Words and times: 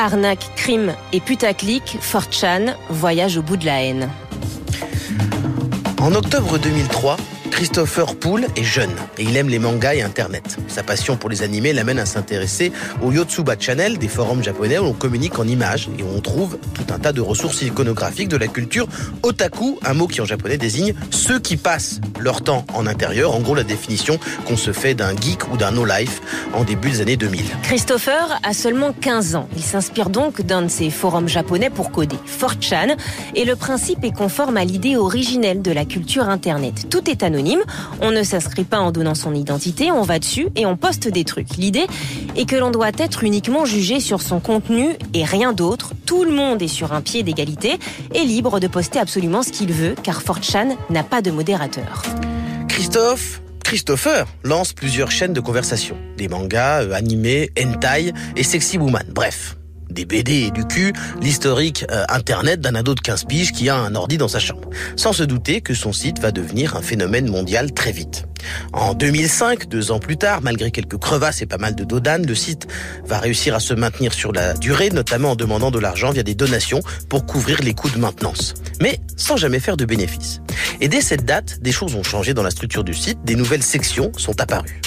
Arnaque, 0.00 0.50
crime 0.56 0.94
et 1.12 1.20
putaclic, 1.20 1.98
Fortran 2.00 2.74
voyage 2.88 3.36
au 3.36 3.42
bout 3.42 3.58
de 3.58 3.66
la 3.66 3.82
haine. 3.82 4.08
En 6.00 6.14
octobre 6.14 6.56
2003, 6.56 7.18
Christopher 7.50 8.16
Poole 8.16 8.46
est 8.56 8.64
jeune 8.64 8.90
et 9.18 9.24
il 9.24 9.36
aime 9.36 9.48
les 9.48 9.58
mangas 9.58 9.94
et 9.94 10.02
Internet. 10.02 10.56
Sa 10.68 10.82
passion 10.82 11.16
pour 11.16 11.28
les 11.28 11.42
animés 11.42 11.72
l'amène 11.72 11.98
à 11.98 12.06
s'intéresser 12.06 12.72
au 13.02 13.12
Yotsuba 13.12 13.56
Channel, 13.58 13.98
des 13.98 14.08
forums 14.08 14.42
japonais 14.42 14.78
où 14.78 14.84
on 14.84 14.92
communique 14.92 15.38
en 15.38 15.46
images 15.46 15.88
et 15.98 16.02
où 16.02 16.06
on 16.14 16.20
trouve 16.20 16.58
tout 16.74 16.92
un 16.94 16.98
tas 16.98 17.12
de 17.12 17.20
ressources 17.20 17.62
iconographiques 17.62 18.28
de 18.28 18.36
la 18.36 18.46
culture 18.46 18.86
otaku, 19.22 19.78
un 19.84 19.94
mot 19.94 20.06
qui 20.06 20.20
en 20.20 20.24
japonais 20.24 20.56
désigne 20.56 20.94
ceux 21.10 21.38
qui 21.38 21.56
passent 21.56 22.00
leur 22.18 22.42
temps 22.42 22.64
en 22.74 22.86
intérieur, 22.86 23.34
en 23.34 23.40
gros 23.40 23.54
la 23.54 23.64
définition 23.64 24.18
qu'on 24.46 24.56
se 24.56 24.72
fait 24.72 24.94
d'un 24.94 25.14
geek 25.16 25.52
ou 25.52 25.56
d'un 25.56 25.72
no-life 25.72 26.22
en 26.54 26.64
début 26.64 26.90
des 26.90 27.00
années 27.00 27.16
2000. 27.16 27.44
Christopher 27.62 28.38
a 28.42 28.54
seulement 28.54 28.92
15 28.92 29.34
ans. 29.34 29.48
Il 29.56 29.62
s'inspire 29.62 30.10
donc 30.10 30.40
d'un 30.42 30.62
de 30.62 30.68
ces 30.68 30.90
forums 30.90 31.28
japonais 31.28 31.70
pour 31.70 31.90
coder, 31.90 32.16
4chan, 32.40 32.96
et 33.34 33.44
le 33.44 33.56
principe 33.56 34.04
est 34.04 34.14
conforme 34.14 34.56
à 34.56 34.64
l'idée 34.64 34.96
originelle 34.96 35.62
de 35.62 35.72
la 35.72 35.84
culture 35.84 36.28
Internet. 36.28 36.86
Tout 36.88 37.10
est 37.10 37.22
anonyme 37.22 37.39
on 38.00 38.10
ne 38.10 38.22
s'inscrit 38.22 38.64
pas 38.64 38.78
en 38.78 38.90
donnant 38.92 39.14
son 39.14 39.34
identité, 39.34 39.90
on 39.90 40.02
va 40.02 40.18
dessus 40.18 40.48
et 40.56 40.66
on 40.66 40.76
poste 40.76 41.08
des 41.08 41.24
trucs. 41.24 41.56
L'idée 41.56 41.86
est 42.36 42.48
que 42.48 42.56
l'on 42.56 42.70
doit 42.70 42.90
être 42.98 43.24
uniquement 43.24 43.64
jugé 43.64 44.00
sur 44.00 44.22
son 44.22 44.40
contenu 44.40 44.96
et 45.14 45.24
rien 45.24 45.52
d'autre. 45.52 45.92
Tout 46.06 46.24
le 46.24 46.32
monde 46.32 46.62
est 46.62 46.68
sur 46.68 46.92
un 46.92 47.00
pied 47.00 47.22
d'égalité 47.22 47.78
et 48.14 48.24
libre 48.24 48.60
de 48.60 48.66
poster 48.66 48.98
absolument 48.98 49.42
ce 49.42 49.50
qu'il 49.50 49.72
veut 49.72 49.94
car 50.02 50.22
4chan 50.22 50.76
n'a 50.90 51.02
pas 51.02 51.22
de 51.22 51.30
modérateur. 51.30 52.02
Christophe 52.68 53.40
Christopher 53.70 54.26
lance 54.42 54.72
plusieurs 54.72 55.12
chaînes 55.12 55.32
de 55.32 55.38
conversation. 55.38 55.96
Des 56.16 56.26
mangas, 56.26 56.82
euh, 56.82 56.92
animés, 56.92 57.50
hentai 57.56 58.12
et 58.34 58.42
sexy 58.42 58.78
woman. 58.78 59.04
Bref, 59.14 59.56
des 59.90 60.04
BD 60.04 60.46
et 60.46 60.50
du 60.50 60.64
cul, 60.64 60.92
l'historique 61.20 61.84
euh, 61.90 62.04
internet 62.08 62.60
d'un 62.60 62.74
ado 62.74 62.94
de 62.94 63.00
15 63.00 63.24
piges 63.24 63.52
qui 63.52 63.68
a 63.68 63.76
un 63.76 63.94
ordi 63.94 64.18
dans 64.18 64.28
sa 64.28 64.38
chambre. 64.38 64.68
Sans 64.96 65.12
se 65.12 65.22
douter 65.22 65.60
que 65.60 65.74
son 65.74 65.92
site 65.92 66.18
va 66.18 66.32
devenir 66.32 66.76
un 66.76 66.82
phénomène 66.82 67.28
mondial 67.28 67.72
très 67.72 67.92
vite. 67.92 68.26
En 68.72 68.94
2005, 68.94 69.68
deux 69.68 69.90
ans 69.90 69.98
plus 69.98 70.16
tard, 70.16 70.40
malgré 70.42 70.70
quelques 70.70 70.98
crevasses 70.98 71.42
et 71.42 71.46
pas 71.46 71.58
mal 71.58 71.74
de 71.74 71.84
dodanes, 71.84 72.26
le 72.26 72.34
site 72.34 72.66
va 73.04 73.18
réussir 73.18 73.54
à 73.54 73.60
se 73.60 73.74
maintenir 73.74 74.12
sur 74.12 74.32
la 74.32 74.54
durée, 74.54 74.90
notamment 74.90 75.32
en 75.32 75.36
demandant 75.36 75.70
de 75.70 75.78
l'argent 75.78 76.10
via 76.10 76.22
des 76.22 76.34
donations 76.34 76.80
pour 77.08 77.26
couvrir 77.26 77.60
les 77.62 77.74
coûts 77.74 77.90
de 77.90 77.98
maintenance. 77.98 78.54
Mais 78.80 78.98
sans 79.16 79.36
jamais 79.36 79.60
faire 79.60 79.76
de 79.76 79.84
bénéfices. 79.84 80.40
Et 80.80 80.88
dès 80.88 81.00
cette 81.00 81.24
date, 81.24 81.60
des 81.60 81.72
choses 81.72 81.94
ont 81.94 82.02
changé 82.02 82.34
dans 82.34 82.42
la 82.42 82.50
structure 82.50 82.84
du 82.84 82.94
site, 82.94 83.18
des 83.24 83.34
nouvelles 83.34 83.62
sections 83.62 84.12
sont 84.16 84.40
apparues. 84.40 84.80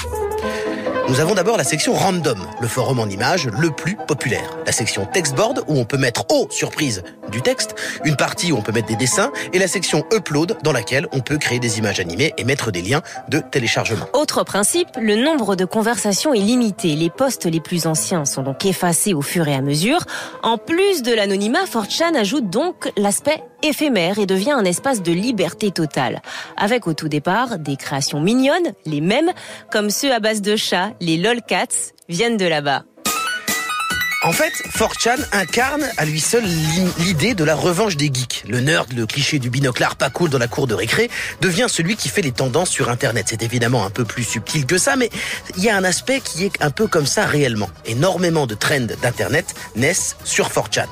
Nous 1.09 1.19
avons 1.19 1.35
d'abord 1.35 1.57
la 1.57 1.65
section 1.65 1.93
Random, 1.93 2.39
le 2.61 2.67
forum 2.67 2.99
en 2.99 3.07
images 3.07 3.47
le 3.47 3.71
plus 3.71 3.97
populaire. 4.07 4.49
La 4.65 4.71
section 4.71 5.05
Textboard, 5.05 5.65
où 5.67 5.77
on 5.77 5.83
peut 5.83 5.97
mettre, 5.97 6.25
oh, 6.31 6.47
surprise, 6.49 7.03
du 7.29 7.41
texte, 7.41 7.75
une 8.05 8.15
partie 8.15 8.53
où 8.53 8.57
on 8.57 8.61
peut 8.61 8.71
mettre 8.71 8.87
des 8.87 8.95
dessins, 8.95 9.31
et 9.51 9.59
la 9.59 9.67
section 9.67 10.05
Upload, 10.13 10.57
dans 10.63 10.71
laquelle 10.71 11.07
on 11.11 11.19
peut 11.19 11.37
créer 11.37 11.59
des 11.59 11.77
images 11.77 11.99
animées 11.99 12.33
et 12.37 12.45
mettre 12.45 12.71
des 12.71 12.81
liens 12.81 13.01
de 13.27 13.39
téléchargement. 13.39 14.05
Autre 14.13 14.43
principe, 14.43 14.87
le 14.97 15.15
nombre 15.15 15.57
de 15.57 15.65
conversations 15.65 16.33
est 16.33 16.39
limité. 16.39 16.95
Les 16.95 17.09
posts 17.09 17.45
les 17.45 17.59
plus 17.59 17.85
anciens 17.85 18.23
sont 18.23 18.43
donc 18.43 18.65
effacés 18.65 19.13
au 19.13 19.21
fur 19.21 19.47
et 19.47 19.55
à 19.55 19.61
mesure. 19.61 20.05
En 20.41 20.57
plus 20.57 21.03
de 21.03 21.13
l'anonymat, 21.13 21.65
4chan 21.65 22.15
ajoute 22.15 22.49
donc 22.49 22.91
l'aspect 22.95 23.43
éphémère 23.63 24.19
et 24.19 24.25
devient 24.25 24.51
un 24.51 24.65
espace 24.65 25.01
de 25.01 25.11
liberté 25.11 25.71
totale. 25.71 26.21
Avec 26.57 26.85
au 26.85 26.93
tout 26.93 27.09
départ 27.09 27.57
des 27.57 27.75
créations 27.75 28.21
mignonnes, 28.21 28.73
les 28.85 29.01
mêmes, 29.01 29.31
comme 29.71 29.89
ceux 29.89 30.13
à 30.13 30.19
base 30.19 30.41
de 30.41 30.55
chats, 30.55 30.91
les 30.99 31.17
lolcats, 31.17 31.91
viennent 32.09 32.37
de 32.37 32.45
là-bas. 32.45 32.83
En 34.25 34.31
fait, 34.31 34.53
4chan 34.77 35.19
incarne 35.33 35.85
à 35.97 36.05
lui 36.05 36.21
seul 36.21 36.45
l'idée 36.99 37.33
de 37.33 37.43
la 37.43 37.55
revanche 37.55 37.97
des 37.97 38.05
geeks. 38.05 38.45
Le 38.47 38.61
nerd, 38.61 38.93
le 38.93 39.05
cliché 39.05 39.37
du 39.37 39.49
binoclard 39.49 39.97
pas 39.97 40.09
cool 40.09 40.29
dans 40.29 40.37
la 40.37 40.47
cour 40.47 40.65
de 40.65 40.73
récré, 40.73 41.09
devient 41.41 41.65
celui 41.67 41.97
qui 41.97 42.07
fait 42.07 42.21
les 42.21 42.31
tendances 42.31 42.69
sur 42.69 42.89
Internet. 42.89 43.25
C'est 43.29 43.43
évidemment 43.43 43.85
un 43.85 43.89
peu 43.89 44.05
plus 44.05 44.23
subtil 44.23 44.65
que 44.65 44.77
ça, 44.77 44.95
mais 44.95 45.09
il 45.57 45.63
y 45.63 45.69
a 45.69 45.75
un 45.75 45.83
aspect 45.83 46.21
qui 46.21 46.45
est 46.45 46.53
un 46.61 46.71
peu 46.71 46.87
comme 46.87 47.05
ça 47.05 47.25
réellement. 47.25 47.69
Énormément 47.85 48.47
de 48.47 48.55
trends 48.55 48.87
d'Internet 49.01 49.55
naissent 49.75 50.15
sur 50.23 50.47
4chan. 50.47 50.87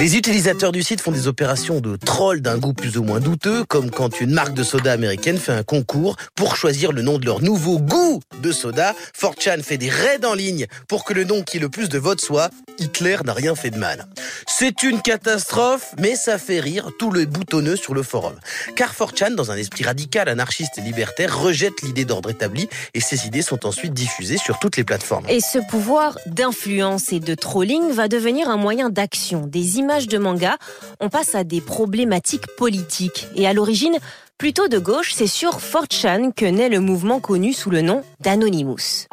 Les 0.00 0.16
utilisateurs 0.16 0.70
du 0.70 0.84
site 0.84 1.00
font 1.00 1.10
des 1.10 1.26
opérations 1.26 1.80
de 1.80 1.96
troll 1.96 2.40
d'un 2.40 2.56
goût 2.56 2.72
plus 2.72 2.98
ou 2.98 3.02
moins 3.02 3.18
douteux, 3.18 3.64
comme 3.64 3.90
quand 3.90 4.20
une 4.20 4.30
marque 4.30 4.54
de 4.54 4.62
soda 4.62 4.92
américaine 4.92 5.38
fait 5.38 5.50
un 5.50 5.64
concours 5.64 6.14
pour 6.36 6.54
choisir 6.54 6.92
le 6.92 7.02
nom 7.02 7.18
de 7.18 7.26
leur 7.26 7.42
nouveau 7.42 7.80
goût 7.80 8.20
de 8.40 8.52
soda. 8.52 8.94
4chan 9.20 9.60
fait 9.60 9.76
des 9.76 9.88
raids 9.88 10.24
en 10.24 10.34
ligne 10.34 10.66
pour 10.86 11.02
que 11.02 11.14
le 11.14 11.24
nom 11.24 11.42
qui 11.42 11.58
le 11.58 11.68
plus 11.68 11.88
de 11.88 11.98
votes 11.98 12.20
soit 12.20 12.50
Hitler 12.78 13.16
n'a 13.24 13.32
rien 13.32 13.56
fait 13.56 13.70
de 13.70 13.78
mal. 13.78 14.06
C'est 14.46 14.84
une 14.84 15.02
catastrophe, 15.02 15.92
mais 15.98 16.14
ça 16.14 16.38
fait 16.38 16.60
rire 16.60 16.90
tout 17.00 17.10
le 17.10 17.26
boutonneux 17.26 17.74
sur 17.74 17.92
le 17.92 18.04
forum. 18.04 18.34
Car 18.76 18.94
4chan, 18.94 19.34
dans 19.34 19.50
un 19.50 19.56
esprit 19.56 19.82
radical, 19.82 20.28
anarchiste 20.28 20.78
et 20.78 20.80
libertaire, 20.80 21.36
rejette 21.36 21.82
l'idée 21.82 22.04
d'ordre 22.04 22.30
établi 22.30 22.68
et 22.94 23.00
ses 23.00 23.26
idées 23.26 23.42
sont 23.42 23.66
ensuite 23.66 23.94
diffusées 23.94 24.38
sur 24.38 24.60
toutes 24.60 24.76
les 24.76 24.84
plateformes. 24.84 25.24
Et 25.28 25.40
ce 25.40 25.58
pouvoir 25.68 26.16
d'influence 26.26 27.12
et 27.12 27.18
de 27.18 27.34
trolling 27.34 27.90
va 27.90 28.06
devenir 28.06 28.48
un 28.48 28.56
moyen 28.56 28.90
d'action. 28.90 29.48
Des 29.48 29.78
images 29.78 29.87
de 29.88 30.18
manga, 30.18 30.56
on 31.00 31.08
passe 31.08 31.34
à 31.34 31.44
des 31.44 31.60
problématiques 31.60 32.46
politiques. 32.56 33.26
Et 33.34 33.46
à 33.46 33.52
l'origine, 33.52 33.96
plutôt 34.36 34.68
de 34.68 34.78
gauche, 34.78 35.12
c'est 35.12 35.26
sur 35.26 35.58
4chan 35.58 36.32
que 36.32 36.44
naît 36.44 36.68
le 36.68 36.80
mouvement 36.80 37.20
connu 37.20 37.52
sous 37.52 37.70
le 37.70 37.80
nom 37.82 38.02
d'Anonymous. 38.20 39.06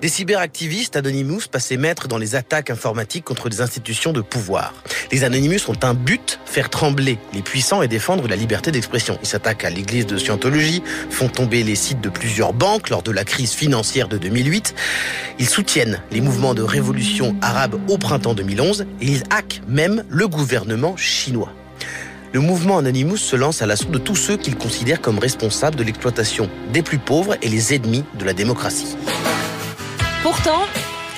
Des 0.00 0.08
cyberactivistes 0.08 0.94
Anonymous 0.94 1.48
passaient 1.50 1.76
maître 1.76 2.06
dans 2.06 2.18
les 2.18 2.36
attaques 2.36 2.70
informatiques 2.70 3.24
contre 3.24 3.48
les 3.48 3.60
institutions 3.60 4.12
de 4.12 4.20
pouvoir. 4.20 4.72
Les 5.10 5.24
Anonymous 5.24 5.68
ont 5.68 5.78
un 5.82 5.92
but, 5.92 6.38
faire 6.44 6.70
trembler 6.70 7.18
les 7.34 7.42
puissants 7.42 7.82
et 7.82 7.88
défendre 7.88 8.28
la 8.28 8.36
liberté 8.36 8.70
d'expression. 8.70 9.18
Ils 9.22 9.28
s'attaquent 9.28 9.64
à 9.64 9.70
l'église 9.70 10.06
de 10.06 10.16
Scientologie, 10.16 10.84
font 11.10 11.28
tomber 11.28 11.64
les 11.64 11.74
sites 11.74 12.00
de 12.00 12.10
plusieurs 12.10 12.52
banques 12.52 12.90
lors 12.90 13.02
de 13.02 13.10
la 13.10 13.24
crise 13.24 13.54
financière 13.54 14.06
de 14.06 14.18
2008. 14.18 14.72
Ils 15.40 15.48
soutiennent 15.48 16.00
les 16.12 16.20
mouvements 16.20 16.54
de 16.54 16.62
révolution 16.62 17.34
arabe 17.42 17.80
au 17.88 17.98
printemps 17.98 18.34
2011 18.34 18.86
et 19.00 19.06
ils 19.06 19.24
hackent 19.30 19.62
même 19.66 20.04
le 20.08 20.28
gouvernement 20.28 20.96
chinois. 20.96 21.52
Le 22.32 22.38
mouvement 22.38 22.78
Anonymous 22.78 23.16
se 23.16 23.34
lance 23.34 23.62
à 23.62 23.66
l'assaut 23.66 23.88
de 23.88 23.98
tous 23.98 24.14
ceux 24.14 24.36
qu'ils 24.36 24.56
considèrent 24.56 25.00
comme 25.00 25.18
responsables 25.18 25.74
de 25.74 25.82
l'exploitation 25.82 26.48
des 26.72 26.82
plus 26.82 26.98
pauvres 26.98 27.36
et 27.42 27.48
les 27.48 27.74
ennemis 27.74 28.04
de 28.16 28.24
la 28.24 28.32
démocratie. 28.32 28.96
Pourtant, 30.22 30.62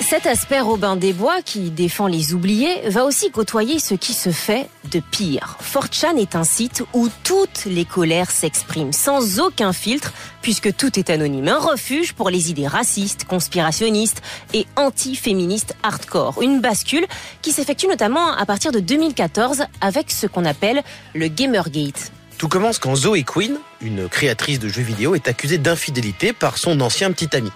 cet 0.01 0.27
aspect 0.27 0.61
Robin 0.61 0.95
des 0.95 1.15
Bois 1.15 1.41
qui 1.43 1.71
défend 1.71 2.07
les 2.07 2.35
oubliés 2.35 2.89
va 2.89 3.05
aussi 3.05 3.31
côtoyer 3.31 3.79
ce 3.79 3.95
qui 3.95 4.13
se 4.13 4.31
fait 4.31 4.69
de 4.91 5.01
pire. 5.01 5.57
4chan 5.73 6.19
est 6.19 6.37
un 6.37 6.45
site 6.45 6.83
où 6.93 7.09
toutes 7.25 7.65
les 7.65 7.87
colères 7.87 8.31
s'expriment 8.31 8.93
sans 8.93 9.41
aucun 9.41 9.73
filtre 9.73 10.13
puisque 10.43 10.77
tout 10.77 10.99
est 10.99 11.09
anonyme. 11.09 11.49
Un 11.49 11.59
refuge 11.59 12.13
pour 12.13 12.29
les 12.29 12.51
idées 12.51 12.67
racistes, 12.67 13.25
conspirationnistes 13.25 14.21
et 14.53 14.67
anti-féministes 14.77 15.75
hardcore. 15.83 16.43
Une 16.43 16.61
bascule 16.61 17.07
qui 17.41 17.53
s'effectue 17.53 17.87
notamment 17.87 18.33
à 18.37 18.45
partir 18.45 18.71
de 18.71 18.81
2014 18.81 19.65
avec 19.81 20.11
ce 20.11 20.27
qu'on 20.27 20.45
appelle 20.45 20.83
le 21.15 21.29
Gamergate. 21.29 22.13
Tout 22.37 22.49
commence 22.49 22.79
quand 22.79 22.97
Zoe 22.97 23.23
Quinn, 23.25 23.59
une 23.81 24.09
créatrice 24.09 24.59
de 24.59 24.69
jeux 24.69 24.83
vidéo, 24.83 25.15
est 25.15 25.29
accusée 25.29 25.59
d'infidélité 25.59 26.33
par 26.33 26.59
son 26.59 26.81
ancien 26.81 27.13
petit 27.13 27.35
ami 27.35 27.51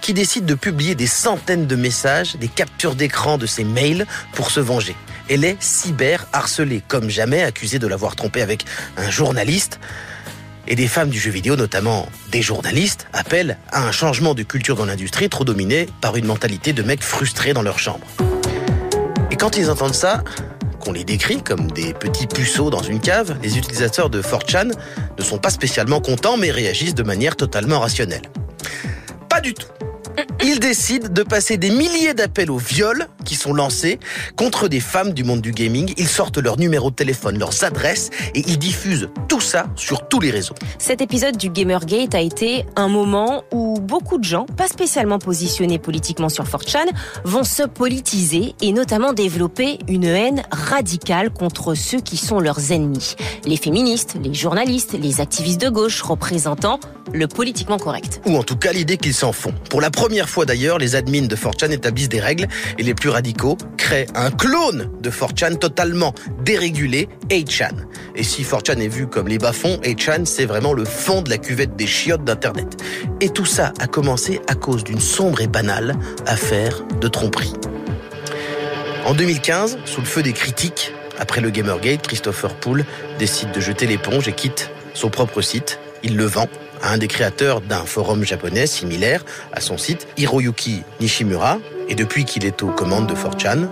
qui 0.00 0.14
décide 0.14 0.46
de 0.46 0.54
publier 0.54 0.94
des 0.94 1.06
centaines 1.06 1.66
de 1.66 1.76
messages, 1.76 2.36
des 2.36 2.48
captures 2.48 2.94
d'écran 2.94 3.38
de 3.38 3.46
ses 3.46 3.64
mails 3.64 4.06
pour 4.34 4.50
se 4.50 4.60
venger. 4.60 4.96
Elle 5.28 5.44
est 5.44 5.56
cyber 5.60 6.26
harcelée 6.32 6.82
comme 6.86 7.08
jamais, 7.08 7.42
accusée 7.42 7.78
de 7.78 7.86
l'avoir 7.86 8.16
trompée 8.16 8.42
avec 8.42 8.64
un 8.96 9.10
journaliste. 9.10 9.78
Et 10.68 10.76
des 10.76 10.86
femmes 10.86 11.10
du 11.10 11.18
jeu 11.18 11.30
vidéo, 11.30 11.56
notamment 11.56 12.08
des 12.30 12.42
journalistes, 12.42 13.06
appellent 13.12 13.58
à 13.72 13.84
un 13.84 13.92
changement 13.92 14.34
de 14.34 14.44
culture 14.44 14.76
dans 14.76 14.84
l'industrie 14.84 15.28
trop 15.28 15.44
dominée 15.44 15.88
par 16.00 16.16
une 16.16 16.26
mentalité 16.26 16.72
de 16.72 16.82
mecs 16.82 17.02
frustrés 17.02 17.52
dans 17.52 17.62
leur 17.62 17.78
chambre. 17.78 18.06
Et 19.32 19.36
quand 19.36 19.56
ils 19.56 19.70
entendent 19.70 19.94
ça, 19.94 20.22
qu'on 20.78 20.92
les 20.92 21.04
décrit 21.04 21.42
comme 21.42 21.70
des 21.70 21.94
petits 21.94 22.26
puceaux 22.26 22.70
dans 22.70 22.82
une 22.82 23.00
cave, 23.00 23.36
les 23.42 23.56
utilisateurs 23.56 24.10
de 24.10 24.20
4chan 24.20 24.72
ne 25.18 25.22
sont 25.22 25.38
pas 25.38 25.50
spécialement 25.50 26.00
contents 26.00 26.36
mais 26.36 26.50
réagissent 26.50 26.94
de 26.94 27.02
manière 27.02 27.36
totalement 27.36 27.80
rationnelle. 27.80 28.22
Ils 30.44 30.60
décident 30.60 31.08
de 31.08 31.22
passer 31.22 31.56
des 31.56 31.70
milliers 31.70 32.14
d'appels 32.14 32.50
au 32.50 32.58
viol 32.58 33.06
qui 33.22 33.34
sont 33.34 33.52
lancés 33.52 33.98
contre 34.36 34.68
des 34.68 34.80
femmes 34.80 35.12
du 35.12 35.24
monde 35.24 35.40
du 35.40 35.52
gaming. 35.52 35.92
Ils 35.96 36.08
sortent 36.08 36.38
leurs 36.38 36.58
numéros 36.58 36.90
de 36.90 36.96
téléphone, 36.96 37.38
leurs 37.38 37.64
adresses 37.64 38.10
et 38.34 38.42
ils 38.46 38.58
diffusent 38.58 39.08
tout 39.28 39.40
ça 39.40 39.66
sur 39.76 40.08
tous 40.08 40.20
les 40.20 40.30
réseaux. 40.30 40.54
Cet 40.78 41.00
épisode 41.00 41.36
du 41.36 41.50
Gamergate 41.50 42.14
a 42.14 42.20
été 42.20 42.64
un 42.76 42.88
moment 42.88 43.44
où 43.52 43.80
beaucoup 43.80 44.18
de 44.18 44.24
gens, 44.24 44.46
pas 44.46 44.68
spécialement 44.68 45.18
positionnés 45.18 45.78
politiquement 45.78 46.28
sur 46.28 46.44
4chan, 46.44 46.88
vont 47.24 47.44
se 47.44 47.62
politiser 47.62 48.54
et 48.60 48.72
notamment 48.72 49.12
développer 49.12 49.78
une 49.88 50.04
haine 50.04 50.42
radicale 50.50 51.30
contre 51.30 51.74
ceux 51.74 52.00
qui 52.00 52.16
sont 52.16 52.40
leurs 52.40 52.72
ennemis. 52.72 53.16
Les 53.44 53.56
féministes, 53.56 54.16
les 54.22 54.34
journalistes, 54.34 54.96
les 55.00 55.20
activistes 55.20 55.60
de 55.60 55.68
gauche 55.68 56.02
représentant 56.02 56.80
le 57.12 57.26
politiquement 57.26 57.78
correct. 57.78 58.20
Ou 58.26 58.36
en 58.36 58.42
tout 58.42 58.56
cas 58.56 58.72
l'idée 58.72 58.96
qu'ils 58.96 59.14
s'en 59.14 59.32
font. 59.32 59.52
Pour 59.68 59.80
la 59.80 59.90
première 59.90 60.28
fois 60.28 60.44
d'ailleurs, 60.46 60.78
les 60.78 60.94
admins 60.94 61.26
de 61.26 61.36
4chan 61.36 61.70
établissent 61.70 62.08
des 62.08 62.20
règles 62.20 62.48
et 62.78 62.82
les 62.82 62.94
plus 62.94 63.10
radicaux 63.12 63.56
créent 63.76 64.06
un 64.14 64.30
clone 64.30 64.90
de 65.00 65.10
4chan 65.10 65.58
totalement 65.58 66.14
dérégulé, 66.44 67.08
8chan. 67.30 67.72
Et 68.16 68.22
si 68.22 68.42
4chan 68.42 68.80
est 68.80 68.88
vu 68.88 69.06
comme 69.06 69.28
les 69.28 69.38
bas-fonds, 69.38 69.78
8chan 69.84 70.24
c'est 70.24 70.46
vraiment 70.46 70.72
le 70.72 70.84
fond 70.84 71.22
de 71.22 71.30
la 71.30 71.38
cuvette 71.38 71.76
des 71.76 71.86
chiottes 71.86 72.24
d'Internet. 72.24 72.76
Et 73.20 73.28
tout 73.28 73.46
ça 73.46 73.72
a 73.78 73.86
commencé 73.86 74.40
à 74.48 74.54
cause 74.54 74.84
d'une 74.84 75.00
sombre 75.00 75.40
et 75.40 75.46
banale 75.46 75.94
affaire 76.26 76.82
de 77.00 77.08
tromperie. 77.08 77.54
En 79.04 79.14
2015, 79.14 79.78
sous 79.84 80.00
le 80.00 80.06
feu 80.06 80.22
des 80.22 80.32
critiques, 80.32 80.92
après 81.18 81.40
le 81.40 81.50
Gamergate, 81.50 82.02
Christopher 82.02 82.54
Poole 82.54 82.84
décide 83.18 83.52
de 83.52 83.60
jeter 83.60 83.86
l'éponge 83.86 84.28
et 84.28 84.32
quitte 84.32 84.70
son 84.94 85.10
propre 85.10 85.40
site. 85.40 85.78
Il 86.02 86.16
le 86.16 86.24
vend 86.24 86.48
à 86.82 86.92
un 86.92 86.98
des 86.98 87.08
créateurs 87.08 87.60
d'un 87.60 87.84
forum 87.84 88.24
japonais 88.24 88.66
similaire 88.66 89.24
à 89.52 89.60
son 89.60 89.78
site, 89.78 90.06
Hiroyuki 90.16 90.82
Nishimura. 91.00 91.58
Et 91.92 91.94
depuis 91.94 92.24
qu'il 92.24 92.46
est 92.46 92.62
aux 92.62 92.70
commandes 92.70 93.06
de 93.06 93.14
4chan, 93.14 93.68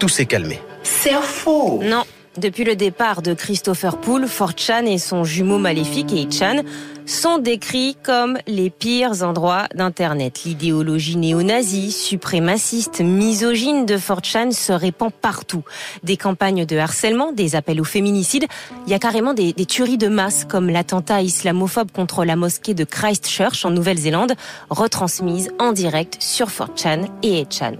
tout 0.00 0.08
s'est 0.08 0.26
calmé. 0.26 0.60
C'est 0.82 1.14
faux 1.22 1.80
Non, 1.84 2.02
depuis 2.36 2.64
le 2.64 2.76
départ 2.76 3.22
de 3.22 3.34
Christopher 3.34 3.98
Poole, 3.98 4.26
4chan 4.26 4.86
et 4.86 4.98
son 4.98 5.24
jumeau 5.24 5.58
maléfique 5.58 6.10
8chan 6.10 6.64
sont 7.06 7.38
décrits 7.38 7.96
comme 8.02 8.38
les 8.46 8.68
pires 8.68 9.22
endroits 9.22 9.66
d'Internet. 9.74 10.42
L'idéologie 10.44 11.16
néo-nazie, 11.16 11.90
suprémaciste, 11.90 13.00
misogyne 13.00 13.86
de 13.86 13.96
4chan 13.96 14.52
se 14.52 14.72
répand 14.72 15.10
partout. 15.10 15.64
Des 16.02 16.16
campagnes 16.16 16.66
de 16.66 16.76
harcèlement, 16.76 17.32
des 17.32 17.56
appels 17.56 17.80
au 17.80 17.84
féminicide, 17.84 18.46
il 18.86 18.90
y 18.90 18.94
a 18.94 18.98
carrément 18.98 19.32
des, 19.32 19.54
tueries 19.54 19.98
de 19.98 20.08
masse 20.08 20.44
comme 20.44 20.68
l'attentat 20.68 21.22
islamophobe 21.22 21.90
contre 21.92 22.24
la 22.24 22.36
mosquée 22.36 22.74
de 22.74 22.84
Christchurch 22.84 23.64
en 23.64 23.70
Nouvelle-Zélande, 23.70 24.34
retransmise 24.68 25.50
en 25.58 25.72
direct 25.72 26.18
sur 26.20 26.48
4chan 26.48 27.08
et 27.22 27.42
8chan. 27.42 27.76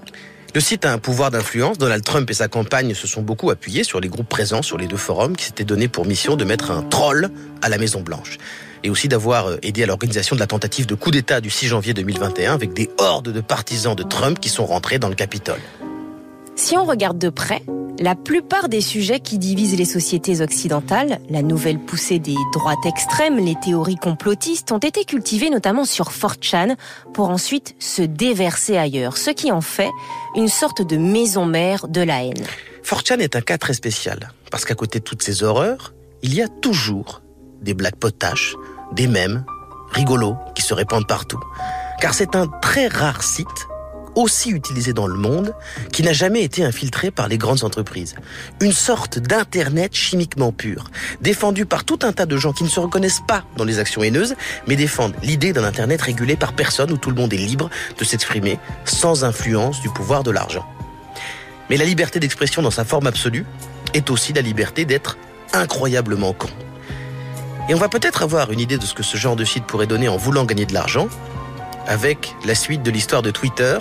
Le 0.55 0.61
site 0.61 0.87
a 0.87 0.93
un 0.93 0.99
pouvoir 0.99 1.31
d'influence. 1.31 1.77
Donald 1.77 2.03
Trump 2.03 2.31
et 2.31 2.35
sa 2.35 2.49
campagne 2.49 2.95
se 2.95 3.07
sont 3.07 3.21
beaucoup 3.21 3.51
appuyés 3.51 3.85
sur 3.85 4.01
les 4.01 4.09
groupes 4.09 4.29
présents 4.29 4.63
sur 4.63 4.79
les 4.79 4.87
deux 4.87 4.97
forums 4.97 5.37
qui 5.37 5.45
s'étaient 5.45 5.65
donné 5.65 5.89
pour 5.89 6.07
mission 6.07 6.37
de 6.37 6.45
mettre 6.45 6.71
un 6.71 6.83
troll 6.83 7.29
à 7.61 7.69
la 7.69 7.77
Maison 7.77 8.01
Blanche. 8.01 8.39
Et 8.83 8.91
aussi 8.91 9.09
d'avoir 9.09 9.57
aidé 9.63 9.83
à 9.83 9.87
l'organisation 9.87 10.37
de 10.37 10.41
la 10.41 10.47
tentative 10.47 10.87
de 10.87 10.95
coup 10.95 11.11
d'État 11.11 11.41
du 11.41 11.51
6 11.51 11.67
janvier 11.69 11.93
2021 11.93 12.55
avec 12.55 12.73
des 12.73 12.89
hordes 12.97 13.31
de 13.31 13.41
partisans 13.41 13.95
de 13.95 14.03
Trump 14.03 14.41
qui 14.41 14.49
sont 14.49 14.65
rentrés 14.65 14.99
dans 14.99 15.09
le 15.09 15.15
Capitole. 15.15 15.61
Si 16.59 16.77
on 16.77 16.85
regarde 16.85 17.19
de 17.19 17.29
près, 17.29 17.63
la 18.01 18.17
plupart 18.17 18.69
des 18.69 18.81
sujets 18.81 19.21
qui 19.21 19.39
divisent 19.39 19.79
les 19.79 19.85
sociétés 19.85 20.41
occidentales, 20.41 21.21
la 21.31 21.41
nouvelle 21.41 21.79
poussée 21.79 22.19
des 22.19 22.35
droites 22.53 22.85
extrêmes, 22.85 23.39
les 23.39 23.55
théories 23.55 23.95
complotistes, 23.95 24.73
ont 24.73 24.79
été 24.79 25.05
cultivés 25.05 25.51
notamment 25.51 25.85
sur 25.85 26.11
4chan 26.11 26.75
pour 27.15 27.31
ensuite 27.31 27.77
se 27.79 28.03
déverser 28.03 28.77
ailleurs, 28.77 29.19
ce 29.19 29.31
qui 29.31 29.53
en 29.53 29.61
fait 29.61 29.93
une 30.35 30.49
sorte 30.49 30.83
de 30.83 30.97
maison 30.97 31.47
mère 31.47 31.87
de 31.87 32.01
la 32.01 32.25
haine. 32.25 32.45
4chan 32.85 33.21
est 33.21 33.37
un 33.37 33.41
cas 33.41 33.57
très 33.57 33.75
spécial, 33.75 34.33
parce 34.51 34.65
qu'à 34.65 34.75
côté 34.75 34.99
de 34.99 35.05
toutes 35.05 35.23
ces 35.23 35.45
horreurs, 35.45 35.95
il 36.23 36.35
y 36.35 36.43
a 36.43 36.49
toujours 36.49 37.23
des 37.63 37.73
blagues 37.73 37.97
potaches, 37.97 38.57
des 38.91 39.07
mèmes, 39.07 39.45
rigolos, 39.93 40.37
qui 40.57 40.63
se 40.63 40.75
répandent 40.75 41.07
partout. 41.07 41.41
Car 42.01 42.15
c'est 42.15 42.35
un 42.35 42.49
très 42.49 42.89
rare 42.89 43.23
site 43.23 43.69
aussi 44.19 44.51
utilisé 44.51 44.93
dans 44.93 45.07
le 45.07 45.15
monde, 45.15 45.55
qui 45.93 46.03
n'a 46.03 46.13
jamais 46.13 46.43
été 46.43 46.65
infiltré 46.65 47.13
par 47.13 47.29
les 47.29 47.39
grandes 47.39 47.63
entreprises. 47.63 48.17
Une 48.61 48.73
sorte 48.73 49.21
d'Internet 49.21 49.95
chimiquement 49.95 50.51
pur, 50.51 50.91
défendu 51.21 51.67
par 51.67 51.85
tout 51.85 52.01
un 52.03 52.13
tas 52.13 52.27
de 52.27 52.37
gens 52.37 52.53
qui 52.53 52.65
ne 52.65 52.69
se 52.69 52.81
reconnaissent 52.81 53.23
pas 53.29 53.45
dans 53.57 53.65
les 53.65 53.79
actions 53.79 54.03
haineuses, 54.03 54.35
mais 54.67 54.75
défendent 54.75 55.15
l'idée 55.23 55.53
d'un 55.53 55.63
Internet 55.63 56.03
régulé 56.03 56.35
par 56.35 56.53
personne 56.53 56.91
où 56.91 56.97
tout 56.97 57.11
le 57.11 57.17
monde 57.17 57.33
est 57.33 57.37
libre 57.37 57.71
de 57.97 58.05
s'exprimer 58.05 58.59
sans 58.85 59.23
influence 59.23 59.81
du 59.81 59.89
pouvoir 59.89 60.25
de 60.25 60.33
l'argent. 60.33 60.67
Mais 61.71 61.77
la 61.77 61.85
liberté 61.85 62.19
d'expression 62.19 62.61
dans 62.61 62.73
sa 62.73 62.85
forme 62.85 63.07
absolue 63.07 63.47
est 63.95 64.11
aussi 64.11 64.33
la 64.33 64.43
liberté 64.43 64.85
d'être 64.85 65.17
incroyablement 65.53 66.33
con. 66.33 66.49
Et 67.69 67.75
on 67.75 67.79
va 67.79 67.89
peut-être 67.89 68.23
avoir 68.25 68.51
une 68.51 68.61
idée 68.61 68.79
de 68.79 68.85
ce 68.85 68.95
que 68.95 69.05
ce 69.05 69.17
genre 69.17 69.37
de 69.37 69.45
site 69.45 69.65
pourrait 69.65 69.87
donner 69.87 70.09
en 70.09 70.17
voulant 70.17 70.45
gagner 70.45 70.67
de 70.67 70.75
l'argent 70.75 71.07
avec 71.87 72.35
la 72.45 72.55
suite 72.55 72.83
de 72.83 72.91
l'histoire 72.91 73.23
de 73.23 73.31
Twitter 73.31 73.79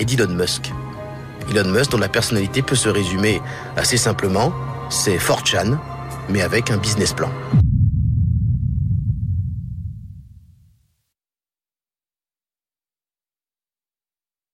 et 0.00 0.04
d'Elon 0.04 0.34
Musk. 0.34 0.72
Elon 1.50 1.70
Musk, 1.70 1.92
dont 1.92 1.98
la 1.98 2.08
personnalité 2.08 2.62
peut 2.62 2.74
se 2.74 2.88
résumer 2.88 3.40
assez 3.76 3.96
simplement, 3.96 4.52
c'est 4.88 5.18
4chan, 5.18 5.76
mais 6.28 6.42
avec 6.42 6.70
un 6.70 6.78
business 6.78 7.12
plan. 7.12 7.30